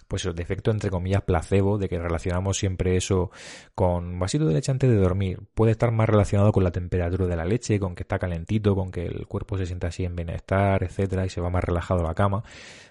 pues 0.08 0.24
el 0.24 0.34
defecto 0.34 0.70
entre 0.70 0.90
comillas 0.90 1.22
placebo 1.22 1.78
de 1.78 1.88
que 1.88 1.98
relacionamos 1.98 2.58
siempre 2.58 2.96
eso 2.96 3.30
con 3.74 4.18
vasito 4.18 4.46
de 4.46 4.54
leche 4.54 4.72
antes 4.72 4.90
de 4.90 4.96
dormir. 4.96 5.40
Puede 5.54 5.72
estar 5.72 5.90
más 5.92 6.08
relacionado 6.08 6.52
con 6.52 6.64
la 6.64 6.70
temperatura 6.70 7.26
de 7.26 7.36
la 7.36 7.44
leche, 7.44 7.80
con 7.80 7.94
que 7.94 8.02
está 8.02 8.18
calentito, 8.18 8.74
con 8.74 8.90
que 8.90 9.06
el 9.06 9.26
cuerpo 9.26 9.58
se 9.58 9.66
sienta 9.66 9.88
así 9.88 10.04
en 10.04 10.16
bienestar, 10.16 10.82
etcétera, 10.82 11.26
y 11.26 11.28
se 11.28 11.40
va 11.40 11.50
más 11.50 11.64
relajado 11.64 12.00
a 12.00 12.08
la 12.08 12.14
cama. 12.14 12.42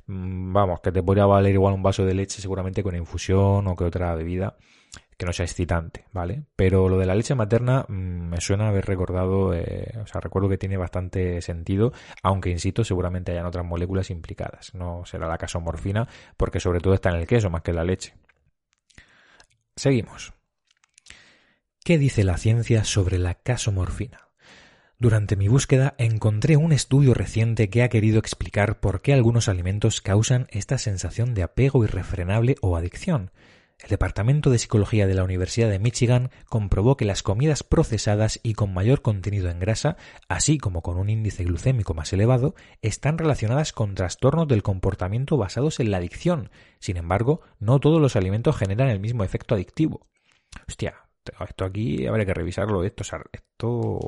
Mm, 0.07 0.53
vamos, 0.53 0.81
que 0.81 0.91
te 0.91 1.01
podría 1.03 1.25
valer 1.25 1.53
igual 1.53 1.73
un 1.73 1.83
vaso 1.83 2.05
de 2.05 2.13
leche 2.13 2.41
seguramente 2.41 2.83
con 2.83 2.95
infusión 2.95 3.67
o 3.67 3.75
que 3.75 3.83
otra 3.85 4.13
bebida 4.15 4.55
que 5.17 5.25
no 5.25 5.33
sea 5.33 5.45
excitante, 5.45 6.05
¿vale? 6.11 6.43
Pero 6.55 6.89
lo 6.89 6.97
de 6.97 7.05
la 7.05 7.15
leche 7.15 7.35
materna 7.35 7.85
mm, 7.87 7.93
me 8.29 8.41
suena 8.41 8.67
haber 8.67 8.85
recordado, 8.85 9.53
eh, 9.53 9.93
o 10.01 10.07
sea, 10.07 10.21
recuerdo 10.21 10.49
que 10.49 10.57
tiene 10.57 10.77
bastante 10.77 11.41
sentido, 11.41 11.93
aunque 12.21 12.49
insisto, 12.49 12.83
seguramente 12.83 13.31
hayan 13.31 13.45
otras 13.45 13.65
moléculas 13.65 14.09
implicadas. 14.09 14.73
No 14.73 15.05
será 15.05 15.27
la 15.27 15.37
casomorfina, 15.37 16.07
porque 16.37 16.59
sobre 16.59 16.79
todo 16.79 16.93
está 16.93 17.09
en 17.09 17.17
el 17.17 17.27
queso 17.27 17.49
más 17.49 17.61
que 17.61 17.71
en 17.71 17.77
la 17.77 17.83
leche. 17.83 18.13
Seguimos. 19.75 20.33
¿Qué 21.83 21.97
dice 21.97 22.23
la 22.23 22.37
ciencia 22.37 22.83
sobre 22.83 23.17
la 23.17 23.35
casomorfina? 23.35 24.29
Durante 24.97 25.35
mi 25.35 25.49
búsqueda 25.49 25.93
encontré 25.97 26.55
un 26.55 26.71
estudio 26.71 27.13
reciente 27.13 27.69
que 27.69 27.83
ha 27.83 27.89
querido 27.89 28.17
explicar 28.17 28.79
por 28.79 29.01
qué 29.01 29.13
algunos 29.13 29.49
alimentos 29.49 29.99
causan 30.01 30.47
esta 30.49 30.77
sensación 30.77 31.33
de 31.33 31.43
apego 31.43 31.83
irrefrenable 31.83 32.55
o 32.61 32.77
adicción. 32.77 33.31
El 33.83 33.89
Departamento 33.89 34.49
de 34.49 34.57
Psicología 34.57 35.05
de 35.05 35.15
la 35.15 35.23
Universidad 35.23 35.69
de 35.69 35.79
Michigan 35.79 36.31
comprobó 36.49 36.95
que 36.95 37.03
las 37.03 37.23
comidas 37.23 37.61
procesadas 37.61 38.39
y 38.41 38.53
con 38.53 38.73
mayor 38.73 39.01
contenido 39.01 39.49
en 39.49 39.59
grasa, 39.59 39.97
así 40.29 40.57
como 40.57 40.81
con 40.81 40.97
un 40.97 41.09
índice 41.09 41.43
glucémico 41.43 41.93
más 41.93 42.13
elevado, 42.13 42.55
están 42.81 43.17
relacionadas 43.17 43.73
con 43.73 43.93
trastornos 43.93 44.47
del 44.47 44.63
comportamiento 44.63 45.35
basados 45.35 45.81
en 45.81 45.91
la 45.91 45.97
adicción. 45.97 46.49
Sin 46.79 46.95
embargo, 46.95 47.41
no 47.59 47.79
todos 47.81 48.01
los 48.01 48.15
alimentos 48.15 48.55
generan 48.55 48.87
el 48.87 49.01
mismo 49.01 49.25
efecto 49.25 49.55
adictivo. 49.55 50.07
Hostia, 50.67 50.95
esto 51.47 51.65
aquí 51.65 52.07
habría 52.07 52.25
que 52.25 52.33
revisarlo. 52.33 52.83
Esto, 52.85 53.03
esto 53.33 53.99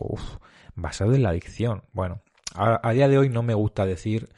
basado 0.75 1.13
en 1.13 1.23
la 1.23 1.29
adicción. 1.29 1.83
Bueno, 1.91 2.21
a 2.55 2.91
día 2.93 3.09
de 3.09 3.17
hoy 3.17 3.29
no 3.29 3.43
me 3.43 3.53
gusta 3.53 3.85
decir 3.85 4.29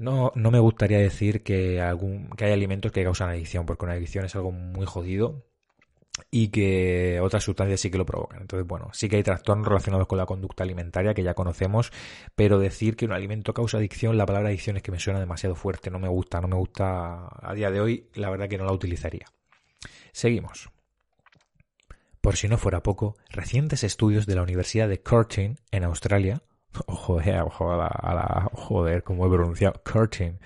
no, 0.00 0.32
no 0.34 0.50
me 0.50 0.58
gustaría 0.58 0.98
decir 0.98 1.42
que, 1.42 1.78
algún, 1.78 2.30
que 2.30 2.46
hay 2.46 2.52
alimentos 2.52 2.90
que 2.90 3.04
causan 3.04 3.28
adicción, 3.28 3.66
porque 3.66 3.84
una 3.84 3.92
adicción 3.92 4.24
es 4.24 4.34
algo 4.34 4.50
muy 4.50 4.86
jodido 4.86 5.44
y 6.30 6.48
que 6.48 7.20
otras 7.20 7.44
sustancias 7.44 7.80
sí 7.80 7.90
que 7.90 7.98
lo 7.98 8.06
provocan. 8.06 8.40
Entonces, 8.40 8.66
bueno, 8.66 8.88
sí 8.94 9.10
que 9.10 9.16
hay 9.16 9.22
trastornos 9.22 9.68
relacionados 9.68 10.06
con 10.06 10.16
la 10.16 10.24
conducta 10.24 10.64
alimentaria 10.64 11.12
que 11.12 11.22
ya 11.22 11.34
conocemos, 11.34 11.92
pero 12.34 12.58
decir 12.58 12.96
que 12.96 13.04
un 13.04 13.12
alimento 13.12 13.52
causa 13.52 13.76
adicción, 13.76 14.16
la 14.16 14.24
palabra 14.24 14.48
adicción 14.48 14.78
es 14.78 14.82
que 14.82 14.90
me 14.90 14.98
suena 14.98 15.20
demasiado 15.20 15.54
fuerte, 15.54 15.90
no 15.90 15.98
me 15.98 16.08
gusta, 16.08 16.40
no 16.40 16.48
me 16.48 16.56
gusta 16.56 17.28
a 17.38 17.52
día 17.52 17.70
de 17.70 17.82
hoy, 17.82 18.08
la 18.14 18.30
verdad 18.30 18.48
que 18.48 18.56
no 18.56 18.64
la 18.64 18.72
utilizaría. 18.72 19.26
Seguimos. 20.12 20.70
Por 22.22 22.36
si 22.36 22.48
no 22.48 22.56
fuera 22.56 22.82
poco, 22.82 23.16
recientes 23.28 23.84
estudios 23.84 24.24
de 24.24 24.34
la 24.34 24.42
Universidad 24.42 24.88
de 24.88 25.02
Curtin, 25.02 25.58
en 25.70 25.84
Australia, 25.84 26.42
Eh, 27.24 27.40
ojo 27.40 27.72
a 27.72 27.76
la, 27.76 28.50
joder, 28.52 29.02
como 29.02 29.26
he 29.26 29.30
pronunciado, 29.30 29.80
curtain. 29.82 30.38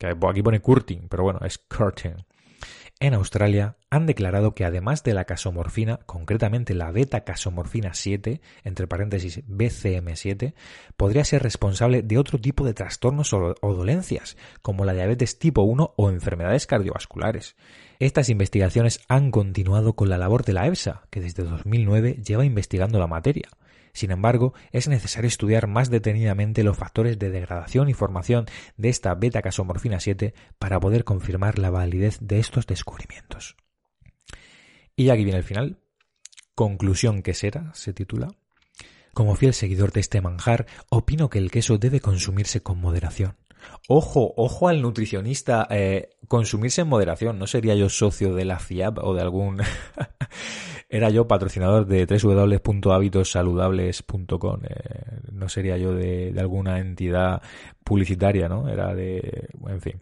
Aquí 0.00 0.42
pone 0.42 0.60
curtin, 0.60 1.08
pero 1.08 1.22
bueno, 1.22 1.40
es 1.44 1.58
curtain. 1.58 2.24
En 3.00 3.12
Australia 3.14 3.76
han 3.90 4.06
declarado 4.06 4.54
que 4.54 4.64
además 4.64 5.02
de 5.02 5.14
la 5.14 5.24
casomorfina, 5.24 5.98
concretamente 6.06 6.74
la 6.74 6.90
beta-casomorfina 6.90 7.92
7, 7.92 8.40
entre 8.62 8.86
paréntesis 8.86 9.44
BCM7, 9.46 10.54
podría 10.96 11.24
ser 11.24 11.42
responsable 11.42 12.02
de 12.02 12.18
otro 12.18 12.38
tipo 12.38 12.64
de 12.64 12.72
trastornos 12.72 13.32
o, 13.32 13.56
o 13.60 13.74
dolencias, 13.74 14.36
como 14.62 14.84
la 14.84 14.94
diabetes 14.94 15.38
tipo 15.38 15.62
1 15.62 15.94
o 15.96 16.10
enfermedades 16.10 16.66
cardiovasculares. 16.66 17.56
Estas 17.98 18.28
investigaciones 18.28 19.00
han 19.08 19.30
continuado 19.30 19.94
con 19.94 20.08
la 20.08 20.18
labor 20.18 20.44
de 20.44 20.52
la 20.52 20.66
EFSA, 20.66 21.02
que 21.10 21.20
desde 21.20 21.42
2009 21.42 22.20
lleva 22.24 22.44
investigando 22.44 22.98
la 22.98 23.06
materia. 23.06 23.48
Sin 23.94 24.10
embargo, 24.10 24.54
es 24.72 24.88
necesario 24.88 25.28
estudiar 25.28 25.68
más 25.68 25.88
detenidamente 25.88 26.64
los 26.64 26.76
factores 26.76 27.16
de 27.18 27.30
degradación 27.30 27.88
y 27.88 27.94
formación 27.94 28.46
de 28.76 28.88
esta 28.88 29.14
beta-casomorfina 29.14 30.00
7 30.00 30.34
para 30.58 30.80
poder 30.80 31.04
confirmar 31.04 31.60
la 31.60 31.70
validez 31.70 32.18
de 32.20 32.40
estos 32.40 32.66
descubrimientos. 32.66 33.56
Y 34.96 35.10
aquí 35.10 35.22
viene 35.22 35.38
el 35.38 35.44
final. 35.44 35.78
Conclusión 36.56 37.22
que 37.22 37.34
será, 37.34 37.72
se 37.74 37.92
titula. 37.92 38.34
Como 39.12 39.36
fiel 39.36 39.54
seguidor 39.54 39.92
de 39.92 40.00
este 40.00 40.20
manjar, 40.20 40.66
opino 40.90 41.30
que 41.30 41.38
el 41.38 41.52
queso 41.52 41.78
debe 41.78 42.00
consumirse 42.00 42.62
con 42.62 42.80
moderación. 42.80 43.36
Ojo, 43.88 44.32
ojo 44.36 44.68
al 44.68 44.80
nutricionista, 44.80 45.66
eh, 45.70 46.10
consumirse 46.26 46.80
en 46.82 46.88
moderación. 46.88 47.38
No 47.38 47.46
sería 47.46 47.74
yo 47.74 47.88
socio 47.88 48.34
de 48.34 48.44
la 48.44 48.58
FIAP 48.58 48.98
o 48.98 49.14
de 49.14 49.20
algún 49.20 49.60
era 50.88 51.10
yo 51.10 51.28
patrocinador 51.28 51.86
de 51.86 52.06
www.habitossaludables.com. 52.06 54.60
Eh, 54.64 55.20
no 55.32 55.48
sería 55.48 55.76
yo 55.76 55.92
de, 55.92 56.32
alguna 56.38 56.78
entidad 56.78 57.42
publicitaria, 57.82 58.48
¿no? 58.48 58.68
Era 58.68 58.94
de... 58.94 59.48
En 59.66 59.80
fin. 59.80 60.00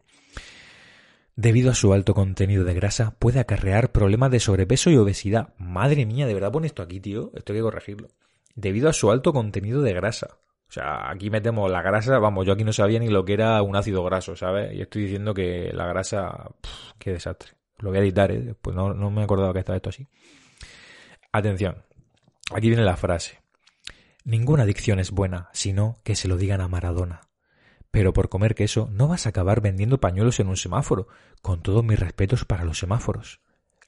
Debido 1.35 1.71
a 1.71 1.75
su 1.75 1.95
alto 1.95 2.15
contenido 2.15 2.63
de 2.63 2.75
grasa, 2.75 3.17
puede 3.19 3.41
acarrear 3.41 3.91
problemas 3.91 4.31
de 4.31 4.39
sobrepeso 4.39 4.91
y 4.91 4.99
obesidad. 4.99 5.55
Madre 5.57 6.05
mía, 6.05 6.27
¿de 6.27 6.35
verdad 6.35 6.53
pone 6.53 6.67
esto 6.67 6.83
aquí, 6.83 7.01
tío? 7.01 7.33
Esto 7.35 7.53
hay 7.53 7.61
que 7.61 7.65
corregirlo. 7.65 8.09
Debido 8.55 8.91
a 8.91 8.93
su 8.93 9.11
alto 9.11 9.33
contenido 9.33 9.81
de 9.81 9.95
grasa. 9.95 10.37
O 10.73 10.75
sea, 10.75 11.11
aquí 11.11 11.29
metemos 11.29 11.71
la 11.71 11.83
grasa, 11.83 12.19
vamos, 12.19 12.47
yo 12.47 12.55
aquí 12.55 12.65
no 12.65 12.73
sabía 12.73 12.99
ni 12.99 13.09
lo 13.09 13.27
que 13.27 13.35
era 13.35 13.61
un 13.61 13.77
ácido 13.77 14.03
graso, 14.05 14.35
¿sabes? 14.37 14.73
Y 14.73 14.81
estoy 14.81 15.03
diciendo 15.03 15.35
que 15.35 15.71
la 15.75 15.87
grasa, 15.87 16.51
qué 16.99 17.13
desastre. 17.13 17.53
Lo 17.81 17.91
voy 17.91 17.99
a 17.99 18.01
editar, 18.01 18.33
¿eh? 18.33 18.55
Pues 18.59 18.75
no, 18.75 18.95
no 18.95 19.11
me 19.11 19.23
acordaba 19.23 19.53
que 19.53 19.59
estaba 19.59 19.77
esto 19.77 19.91
así. 19.91 20.09
Atención, 21.31 21.85
aquí 22.55 22.69
viene 22.69 22.85
la 22.85 22.97
frase. 22.97 23.43
Ninguna 24.25 24.63
adicción 24.63 24.99
es 24.99 25.11
buena, 25.11 25.51
sino 25.53 25.97
que 26.05 26.17
se 26.17 26.27
lo 26.27 26.39
digan 26.39 26.63
a 26.63 26.69
Maradona. 26.69 27.21
Pero 27.91 28.15
por 28.15 28.31
comer 28.31 28.55
queso 28.55 28.89
no 28.91 29.09
vas 29.09 29.27
a 29.27 29.29
acabar 29.29 29.61
vendiendo 29.61 30.01
pañuelos 30.01 30.41
en 30.41 30.49
un 30.49 30.57
semáforo, 30.57 31.07
con 31.43 31.61
todos 31.61 31.85
mis 31.85 32.01
respetos 32.01 32.47
para 32.47 32.65
los 32.65 32.79
semáforos. 32.79 33.43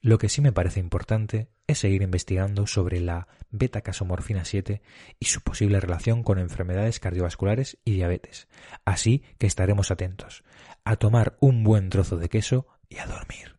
Lo 0.04 0.18
que 0.18 0.28
sí 0.28 0.42
me 0.42 0.52
parece 0.52 0.80
importante 0.80 1.48
es 1.66 1.78
seguir 1.78 2.02
investigando 2.02 2.66
sobre 2.66 3.00
la 3.00 3.26
beta-casomorfina 3.50 4.44
7 4.44 4.82
y 5.18 5.24
su 5.24 5.40
posible 5.40 5.80
relación 5.80 6.22
con 6.22 6.38
enfermedades 6.38 7.00
cardiovasculares 7.00 7.78
y 7.86 7.92
diabetes. 7.92 8.46
Así 8.84 9.24
que 9.38 9.46
estaremos 9.46 9.90
atentos 9.90 10.44
a 10.84 10.96
tomar 10.96 11.38
un 11.40 11.64
buen 11.64 11.88
trozo 11.88 12.18
de 12.18 12.28
queso 12.28 12.66
y 12.90 12.98
a 12.98 13.06
dormir. 13.06 13.56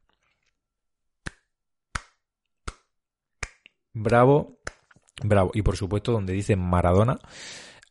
Bravo, 3.93 4.59
bravo. 5.23 5.49
Y 5.55 5.63
por 5.63 5.77
supuesto, 5.77 6.11
donde 6.11 6.33
dice 6.33 6.55
Maradona, 6.55 7.17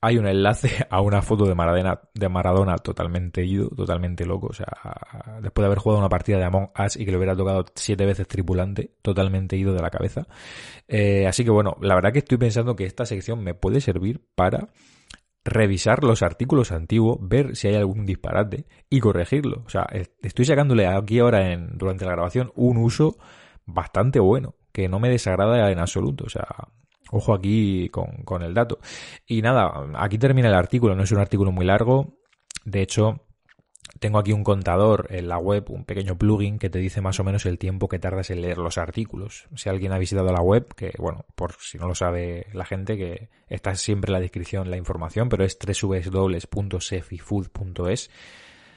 hay 0.05 0.19
un 0.19 0.27
enlace 0.27 0.87
a 0.91 1.01
una 1.01 1.23
foto 1.23 1.47
de 1.47 1.55
Maradona, 1.55 2.01
de 2.13 2.29
Maradona 2.29 2.77
totalmente 2.77 3.45
ido, 3.45 3.69
totalmente 3.71 4.27
loco. 4.27 4.49
O 4.49 4.53
sea, 4.53 4.67
después 5.41 5.63
de 5.63 5.67
haber 5.67 5.79
jugado 5.79 5.99
una 5.99 6.09
partida 6.09 6.37
de 6.39 6.45
Among 6.45 6.71
Us 6.79 6.97
y 6.97 7.05
que 7.05 7.11
le 7.11 7.17
hubiera 7.17 7.35
tocado 7.35 7.65
siete 7.75 8.05
veces 8.05 8.29
tripulante, 8.29 8.91
totalmente 9.01 9.57
ido 9.57 9.73
de 9.73 9.81
la 9.81 9.91
cabeza. 9.91 10.27
Eh, 10.89 11.27
así 11.27 11.45
que 11.45 11.51
bueno, 11.51 11.77
la 11.81 11.95
verdad 11.95 12.13
que 12.13 12.19
estoy 12.19 12.37
pensando 12.37 12.77
que 12.77 12.85
esta 12.85 13.07
sección 13.07 13.43
me 13.43 13.55
puede 13.55 13.81
servir 13.81 14.21
para 14.35 14.69
revisar 15.43 16.05
los 16.05 16.23
artículos 16.23 16.73
antiguos, 16.73 17.19
ver 17.21 17.57
si 17.57 17.69
hay 17.69 17.77
algún 17.77 18.05
disparate 18.05 18.67
y 18.91 19.01
corregirlo. 19.01 19.63
O 19.67 19.71
sea, 19.71 19.87
estoy 20.23 20.45
sacándole 20.45 20.87
aquí 20.87 21.19
ahora 21.19 21.53
en, 21.53 21.79
durante 21.79 22.05
la 22.05 22.13
grabación 22.13 22.53
un 22.57 22.77
uso 22.77 23.17
bastante 23.67 24.21
bueno 24.21 24.55
que 24.73 24.89
no 24.89 25.01
me 25.01 25.09
desagrada 25.09 25.71
en 25.71 25.79
absoluto. 25.79 26.25
O 26.25 26.29
sea, 26.29 26.47
ojo 27.14 27.35
aquí 27.35 27.90
con, 27.90 28.42
el 28.42 28.54
dato. 28.54 28.78
Y 29.26 29.42
nada, 29.42 29.73
aquí 29.94 30.18
termina 30.18 30.49
el 30.49 30.54
artículo. 30.54 30.94
No 30.94 31.02
es 31.04 31.12
un 31.12 31.18
artículo 31.18 31.52
muy 31.52 31.64
largo. 31.64 32.18
De 32.64 32.83
hecho, 32.83 33.21
tengo 34.00 34.18
aquí 34.18 34.33
un 34.33 34.42
contador 34.42 35.06
en 35.11 35.28
la 35.28 35.38
web, 35.38 35.66
un 35.68 35.85
pequeño 35.85 36.18
plugin 36.18 36.59
que 36.59 36.71
te 36.71 36.80
dice 36.80 37.00
más 37.00 37.21
o 37.21 37.25
menos 37.25 37.47
el 37.47 37.59
tiempo 37.59 37.87
que 37.88 38.00
tardas 38.00 38.30
en 38.30 38.42
leer 38.42 38.59
los 38.59 38.78
artículos. 38.78 39.47
Si 39.54 39.68
alguien 39.68 39.92
ha 39.92 39.99
visitado 39.99 40.33
la 40.33 40.40
web, 40.40 40.75
que 40.75 40.92
bueno, 40.99 41.25
por 41.37 41.52
si 41.61 41.78
no 41.78 41.87
lo 41.87 41.94
sabe 41.94 42.49
la 42.52 42.64
gente, 42.64 42.97
que 42.97 43.30
está 43.49 43.76
siempre 43.76 44.11
en 44.11 44.14
la 44.14 44.21
descripción 44.21 44.71
la 44.71 44.76
información, 44.76 45.28
pero 45.28 45.44
es 45.44 45.56
www.sefifood.es 45.59 48.11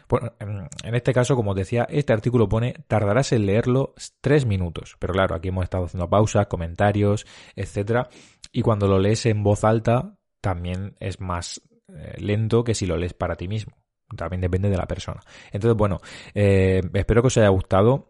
Bueno, 0.09 0.31
en 0.39 0.95
este 0.95 1.13
caso, 1.13 1.35
como 1.35 1.51
os 1.51 1.57
decía, 1.57 1.85
este 1.89 2.13
artículo 2.13 2.47
pone 2.47 2.73
tardarás 2.87 3.31
en 3.33 3.45
leerlo 3.45 3.93
tres 4.21 4.45
minutos. 4.45 4.95
Pero 4.99 5.13
claro, 5.13 5.35
aquí 5.35 5.49
hemos 5.49 5.63
estado 5.63 5.85
haciendo 5.85 6.09
pausas, 6.09 6.47
comentarios, 6.47 7.25
etcétera. 7.55 8.09
Y 8.51 8.61
cuando 8.61 8.87
lo 8.87 8.99
lees 8.99 9.25
en 9.25 9.43
voz 9.43 9.63
alta, 9.63 10.17
también 10.41 10.95
es 10.99 11.19
más 11.19 11.61
eh, 11.89 12.15
lento 12.19 12.63
que 12.63 12.73
si 12.73 12.85
lo 12.85 12.97
lees 12.97 13.13
para 13.13 13.35
ti 13.35 13.47
mismo. 13.47 13.75
También 14.15 14.41
depende 14.41 14.69
de 14.69 14.77
la 14.77 14.87
persona. 14.87 15.19
Entonces, 15.51 15.77
bueno, 15.77 15.99
eh, 16.33 16.81
espero 16.93 17.21
que 17.21 17.27
os 17.27 17.37
haya 17.37 17.49
gustado. 17.49 18.07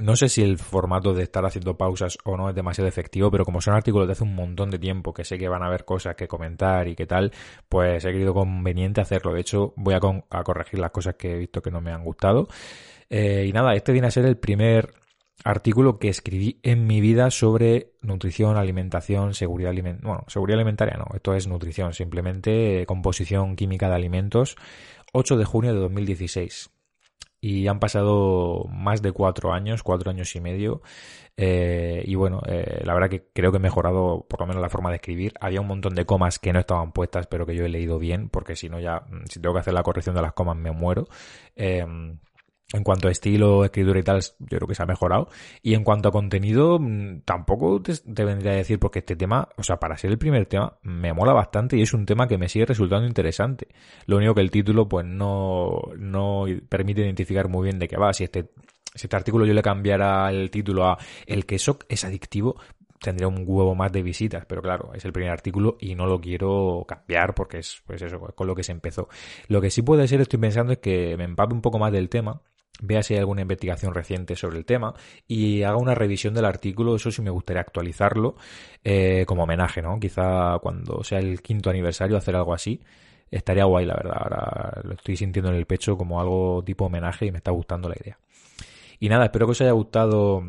No 0.00 0.16
sé 0.16 0.30
si 0.30 0.42
el 0.42 0.56
formato 0.56 1.12
de 1.12 1.22
estar 1.22 1.44
haciendo 1.44 1.76
pausas 1.76 2.16
o 2.24 2.38
no 2.38 2.48
es 2.48 2.54
demasiado 2.54 2.88
efectivo, 2.88 3.30
pero 3.30 3.44
como 3.44 3.60
son 3.60 3.74
artículos 3.74 4.08
de 4.08 4.12
hace 4.12 4.24
un 4.24 4.34
montón 4.34 4.70
de 4.70 4.78
tiempo 4.78 5.12
que 5.12 5.22
sé 5.22 5.36
que 5.36 5.48
van 5.48 5.62
a 5.62 5.66
haber 5.66 5.84
cosas 5.84 6.16
que 6.16 6.26
comentar 6.26 6.88
y 6.88 6.94
qué 6.94 7.06
tal, 7.06 7.30
pues 7.68 8.02
he 8.04 8.12
querido 8.12 8.32
conveniente 8.32 9.02
hacerlo. 9.02 9.34
De 9.34 9.40
hecho, 9.42 9.74
voy 9.76 9.94
a, 9.94 10.00
corregir 10.00 10.78
las 10.78 10.92
cosas 10.92 11.16
que 11.16 11.34
he 11.34 11.38
visto 11.38 11.60
que 11.60 11.70
no 11.70 11.82
me 11.82 11.92
han 11.92 12.04
gustado. 12.04 12.48
Eh, 13.10 13.44
y 13.46 13.52
nada, 13.52 13.74
este 13.74 13.92
viene 13.92 14.08
a 14.08 14.10
ser 14.10 14.24
el 14.24 14.38
primer 14.38 14.94
artículo 15.44 15.98
que 15.98 16.08
escribí 16.08 16.58
en 16.62 16.86
mi 16.86 17.02
vida 17.02 17.30
sobre 17.30 17.92
nutrición, 18.00 18.56
alimentación, 18.56 19.34
seguridad 19.34 19.72
alimentaria. 19.72 20.08
Bueno, 20.08 20.24
seguridad 20.28 20.58
alimentaria 20.58 20.96
no, 20.96 21.14
esto 21.14 21.34
es 21.34 21.46
nutrición, 21.46 21.92
simplemente 21.92 22.86
composición 22.86 23.56
química 23.56 23.90
de 23.90 23.96
alimentos. 23.96 24.56
8 25.12 25.36
de 25.36 25.44
junio 25.44 25.74
de 25.74 25.80
2016 25.80 26.71
y 27.44 27.66
han 27.66 27.80
pasado 27.80 28.66
más 28.70 29.02
de 29.02 29.10
cuatro 29.10 29.52
años, 29.52 29.82
cuatro 29.82 30.10
años 30.10 30.34
y 30.36 30.40
medio. 30.40 30.80
Eh, 31.36 32.04
y 32.06 32.14
bueno, 32.14 32.40
eh, 32.46 32.82
la 32.84 32.94
verdad 32.94 33.10
que 33.10 33.26
creo 33.34 33.50
que 33.50 33.56
he 33.56 33.60
mejorado 33.60 34.24
por 34.28 34.40
lo 34.40 34.46
menos 34.46 34.62
la 34.62 34.68
forma 34.68 34.90
de 34.90 34.96
escribir. 34.96 35.34
Había 35.40 35.60
un 35.60 35.66
montón 35.66 35.96
de 35.96 36.06
comas 36.06 36.38
que 36.38 36.52
no 36.52 36.60
estaban 36.60 36.92
puestas, 36.92 37.26
pero 37.26 37.44
que 37.44 37.56
yo 37.56 37.64
he 37.64 37.68
leído 37.68 37.98
bien, 37.98 38.28
porque 38.28 38.54
si 38.54 38.68
no 38.68 38.78
ya, 38.78 39.00
mm, 39.00 39.26
si 39.28 39.40
tengo 39.40 39.54
que 39.54 39.60
hacer 39.60 39.74
la 39.74 39.82
corrección 39.82 40.14
de 40.14 40.22
las 40.22 40.34
comas 40.34 40.56
me 40.56 40.70
muero. 40.70 41.08
Eh, 41.56 41.84
en 42.72 42.84
cuanto 42.84 43.08
a 43.08 43.10
estilo, 43.10 43.64
escritura 43.64 44.00
y 44.00 44.02
tal, 44.02 44.20
yo 44.38 44.58
creo 44.58 44.66
que 44.66 44.74
se 44.74 44.82
ha 44.82 44.86
mejorado. 44.86 45.28
Y 45.62 45.74
en 45.74 45.84
cuanto 45.84 46.08
a 46.08 46.12
contenido, 46.12 46.78
mm, 46.78 47.20
tampoco 47.24 47.82
te, 47.82 48.24
vendría 48.24 48.52
a 48.52 48.56
decir 48.56 48.78
porque 48.78 49.00
este 49.00 49.16
tema, 49.16 49.48
o 49.56 49.62
sea, 49.62 49.76
para 49.76 49.96
ser 49.96 50.10
el 50.10 50.18
primer 50.18 50.46
tema, 50.46 50.78
me 50.82 51.12
mola 51.12 51.32
bastante 51.32 51.76
y 51.76 51.82
es 51.82 51.92
un 51.92 52.06
tema 52.06 52.26
que 52.26 52.38
me 52.38 52.48
sigue 52.48 52.66
resultando 52.66 53.06
interesante. 53.06 53.68
Lo 54.06 54.16
único 54.16 54.34
que 54.34 54.40
el 54.40 54.50
título, 54.50 54.88
pues 54.88 55.06
no, 55.06 55.80
no 55.98 56.46
permite 56.68 57.02
identificar 57.02 57.48
muy 57.48 57.64
bien 57.64 57.78
de 57.78 57.88
qué 57.88 57.96
va. 57.96 58.12
Si 58.12 58.24
este, 58.24 58.50
si 58.94 59.06
este 59.06 59.16
artículo 59.16 59.46
yo 59.46 59.54
le 59.54 59.62
cambiara 59.62 60.30
el 60.30 60.50
título 60.50 60.86
a 60.86 60.98
El 61.26 61.46
queso 61.46 61.78
es 61.88 62.04
adictivo, 62.04 62.56
tendría 63.00 63.28
un 63.28 63.44
huevo 63.46 63.74
más 63.74 63.92
de 63.92 64.02
visitas, 64.02 64.46
pero 64.46 64.62
claro, 64.62 64.92
es 64.94 65.04
el 65.04 65.12
primer 65.12 65.32
artículo 65.32 65.76
y 65.80 65.94
no 65.94 66.06
lo 66.06 66.20
quiero 66.20 66.84
cambiar 66.86 67.34
porque 67.34 67.58
es, 67.58 67.82
pues 67.84 68.00
eso, 68.00 68.18
con 68.20 68.46
lo 68.46 68.54
que 68.54 68.62
se 68.62 68.72
empezó. 68.72 69.08
Lo 69.48 69.60
que 69.60 69.70
sí 69.70 69.82
puede 69.82 70.06
ser, 70.08 70.20
estoy 70.20 70.38
pensando, 70.38 70.72
es 70.72 70.78
que 70.78 71.16
me 71.16 71.24
empape 71.24 71.52
un 71.52 71.60
poco 71.60 71.78
más 71.78 71.92
del 71.92 72.08
tema 72.08 72.40
vea 72.82 73.02
si 73.02 73.14
hay 73.14 73.20
alguna 73.20 73.42
investigación 73.42 73.94
reciente 73.94 74.36
sobre 74.36 74.58
el 74.58 74.64
tema 74.64 74.92
y 75.26 75.62
haga 75.62 75.76
una 75.76 75.94
revisión 75.94 76.34
del 76.34 76.44
artículo, 76.44 76.96
eso 76.96 77.10
sí 77.10 77.22
me 77.22 77.30
gustaría 77.30 77.62
actualizarlo 77.62 78.34
eh, 78.84 79.24
como 79.26 79.44
homenaje, 79.44 79.80
¿no? 79.80 79.98
Quizá 79.98 80.58
cuando 80.60 81.02
sea 81.04 81.20
el 81.20 81.40
quinto 81.40 81.70
aniversario 81.70 82.16
hacer 82.16 82.36
algo 82.36 82.52
así. 82.52 82.80
Estaría 83.30 83.64
guay, 83.64 83.86
la 83.86 83.94
verdad. 83.94 84.18
Ahora 84.18 84.82
lo 84.84 84.92
estoy 84.92 85.16
sintiendo 85.16 85.50
en 85.50 85.56
el 85.56 85.64
pecho 85.64 85.96
como 85.96 86.20
algo 86.20 86.62
tipo 86.64 86.86
homenaje 86.86 87.26
y 87.26 87.30
me 87.30 87.38
está 87.38 87.50
gustando 87.50 87.88
la 87.88 87.94
idea. 87.98 88.18
Y 89.00 89.08
nada, 89.08 89.24
espero 89.24 89.46
que 89.46 89.52
os 89.52 89.60
haya 89.60 89.72
gustado 89.72 90.42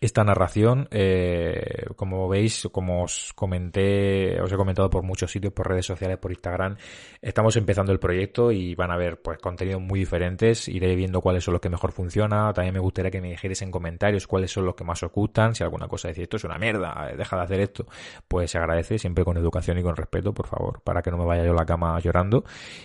esta 0.00 0.24
narración, 0.24 0.88
eh, 0.90 1.86
como 1.96 2.28
veis, 2.28 2.68
como 2.72 3.04
os 3.04 3.32
comenté, 3.34 4.40
os 4.40 4.52
he 4.52 4.56
comentado 4.56 4.90
por 4.90 5.02
muchos 5.02 5.30
sitios, 5.30 5.52
por 5.52 5.68
redes 5.68 5.86
sociales, 5.86 6.18
por 6.18 6.32
Instagram, 6.32 6.76
estamos 7.20 7.56
empezando 7.56 7.92
el 7.92 7.98
proyecto 7.98 8.52
y 8.52 8.74
van 8.74 8.90
a 8.90 8.94
haber 8.94 9.20
pues 9.20 9.38
contenidos 9.38 9.80
muy 9.80 10.00
diferentes, 10.00 10.68
iré 10.68 10.94
viendo 10.94 11.20
cuáles 11.20 11.44
son 11.44 11.52
los 11.52 11.60
que 11.60 11.70
mejor 11.70 11.92
funciona, 11.92 12.52
también 12.52 12.74
me 12.74 12.80
gustaría 12.80 13.10
que 13.10 13.20
me 13.20 13.30
dijerais 13.30 13.62
en 13.62 13.70
comentarios 13.70 14.26
cuáles 14.26 14.50
son 14.50 14.64
los 14.66 14.74
que 14.74 14.84
más 14.84 15.02
os 15.02 15.12
gustan, 15.12 15.54
si 15.54 15.62
alguna 15.62 15.88
cosa 15.88 16.08
decís 16.08 16.24
esto 16.24 16.36
es 16.36 16.44
una 16.44 16.58
mierda, 16.58 17.12
deja 17.16 17.36
de 17.36 17.42
hacer 17.42 17.60
esto, 17.60 17.86
pues 18.28 18.50
se 18.50 18.58
agradece, 18.58 18.98
siempre 18.98 19.24
con 19.24 19.36
educación 19.36 19.78
y 19.78 19.82
con 19.82 19.96
respeto, 19.96 20.32
por 20.32 20.46
favor, 20.46 20.80
para 20.82 21.02
que 21.02 21.10
no 21.10 21.18
me 21.18 21.24
vaya 21.24 21.44
yo 21.44 21.52
a 21.52 21.56
la 21.56 21.66
cama 21.66 21.98
llorando. 22.00 22.44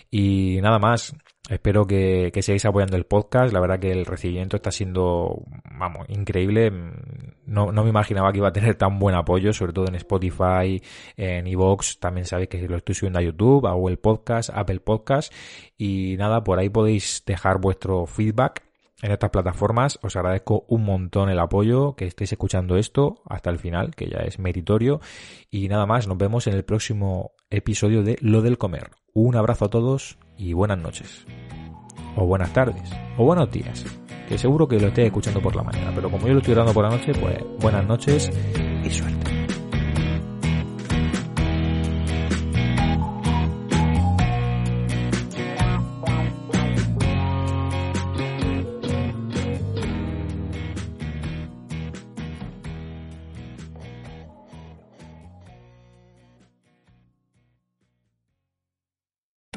Y 0.09 0.59
nada 0.61 0.79
más, 0.79 1.15
Espero 1.49 1.87
que, 1.87 2.29
que 2.31 2.43
sigáis 2.43 2.63
apoyando 2.65 2.95
el 2.95 3.05
podcast. 3.05 3.51
La 3.51 3.59
verdad 3.59 3.79
que 3.79 3.91
el 3.91 4.05
recibimiento 4.05 4.55
está 4.55 4.71
siendo, 4.71 5.41
vamos, 5.71 6.07
increíble. 6.07 6.71
No, 7.47 7.71
no 7.71 7.83
me 7.83 7.89
imaginaba 7.89 8.31
que 8.31 8.37
iba 8.37 8.49
a 8.49 8.53
tener 8.53 8.75
tan 8.75 8.99
buen 8.99 9.15
apoyo, 9.15 9.51
sobre 9.51 9.73
todo 9.73 9.87
en 9.87 9.95
Spotify, 9.95 10.79
en 11.17 11.47
Evox. 11.47 11.99
También 11.99 12.27
sabéis 12.27 12.49
que 12.49 12.67
lo 12.67 12.77
estoy 12.77 12.93
subiendo 12.93 13.17
a 13.17 13.23
YouTube, 13.23 13.65
a 13.65 13.73
Google 13.73 13.97
Podcast, 13.97 14.51
Apple 14.53 14.79
Podcast. 14.79 15.33
Y 15.75 16.17
nada, 16.19 16.43
por 16.43 16.59
ahí 16.59 16.69
podéis 16.69 17.23
dejar 17.25 17.59
vuestro 17.59 18.05
feedback 18.05 18.61
en 19.01 19.11
estas 19.11 19.31
plataformas. 19.31 19.97
Os 20.03 20.15
agradezco 20.15 20.65
un 20.67 20.85
montón 20.85 21.31
el 21.31 21.39
apoyo, 21.39 21.95
que 21.95 22.05
estéis 22.05 22.31
escuchando 22.31 22.77
esto 22.77 23.23
hasta 23.25 23.49
el 23.49 23.57
final, 23.57 23.95
que 23.95 24.07
ya 24.07 24.19
es 24.19 24.37
meritorio. 24.37 25.01
Y 25.49 25.67
nada 25.67 25.87
más, 25.87 26.07
nos 26.07 26.19
vemos 26.19 26.45
en 26.45 26.53
el 26.53 26.63
próximo 26.63 27.31
episodio 27.49 28.03
de 28.03 28.19
Lo 28.21 28.43
del 28.43 28.59
Comer. 28.59 28.91
Un 29.15 29.35
abrazo 29.35 29.65
a 29.65 29.69
todos 29.69 30.19
y 30.39 30.53
buenas 30.53 30.79
noches. 30.79 31.25
O 32.15 32.25
buenas 32.25 32.51
tardes. 32.53 32.89
O 33.17 33.25
buenos 33.25 33.51
días. 33.51 33.85
Que 34.27 34.37
seguro 34.37 34.67
que 34.67 34.79
lo 34.79 34.87
esté 34.87 35.05
escuchando 35.05 35.41
por 35.41 35.55
la 35.55 35.63
mañana. 35.63 35.91
Pero 35.93 36.09
como 36.09 36.25
yo 36.27 36.33
lo 36.33 36.39
estoy 36.39 36.53
grabando 36.53 36.73
por 36.73 36.85
la 36.85 36.91
noche, 36.91 37.11
pues 37.13 37.37
buenas 37.59 37.85
noches 37.85 38.31
y 38.83 38.89
suerte. 38.89 39.18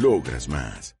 Logras 0.00 0.48
más. 0.48 0.94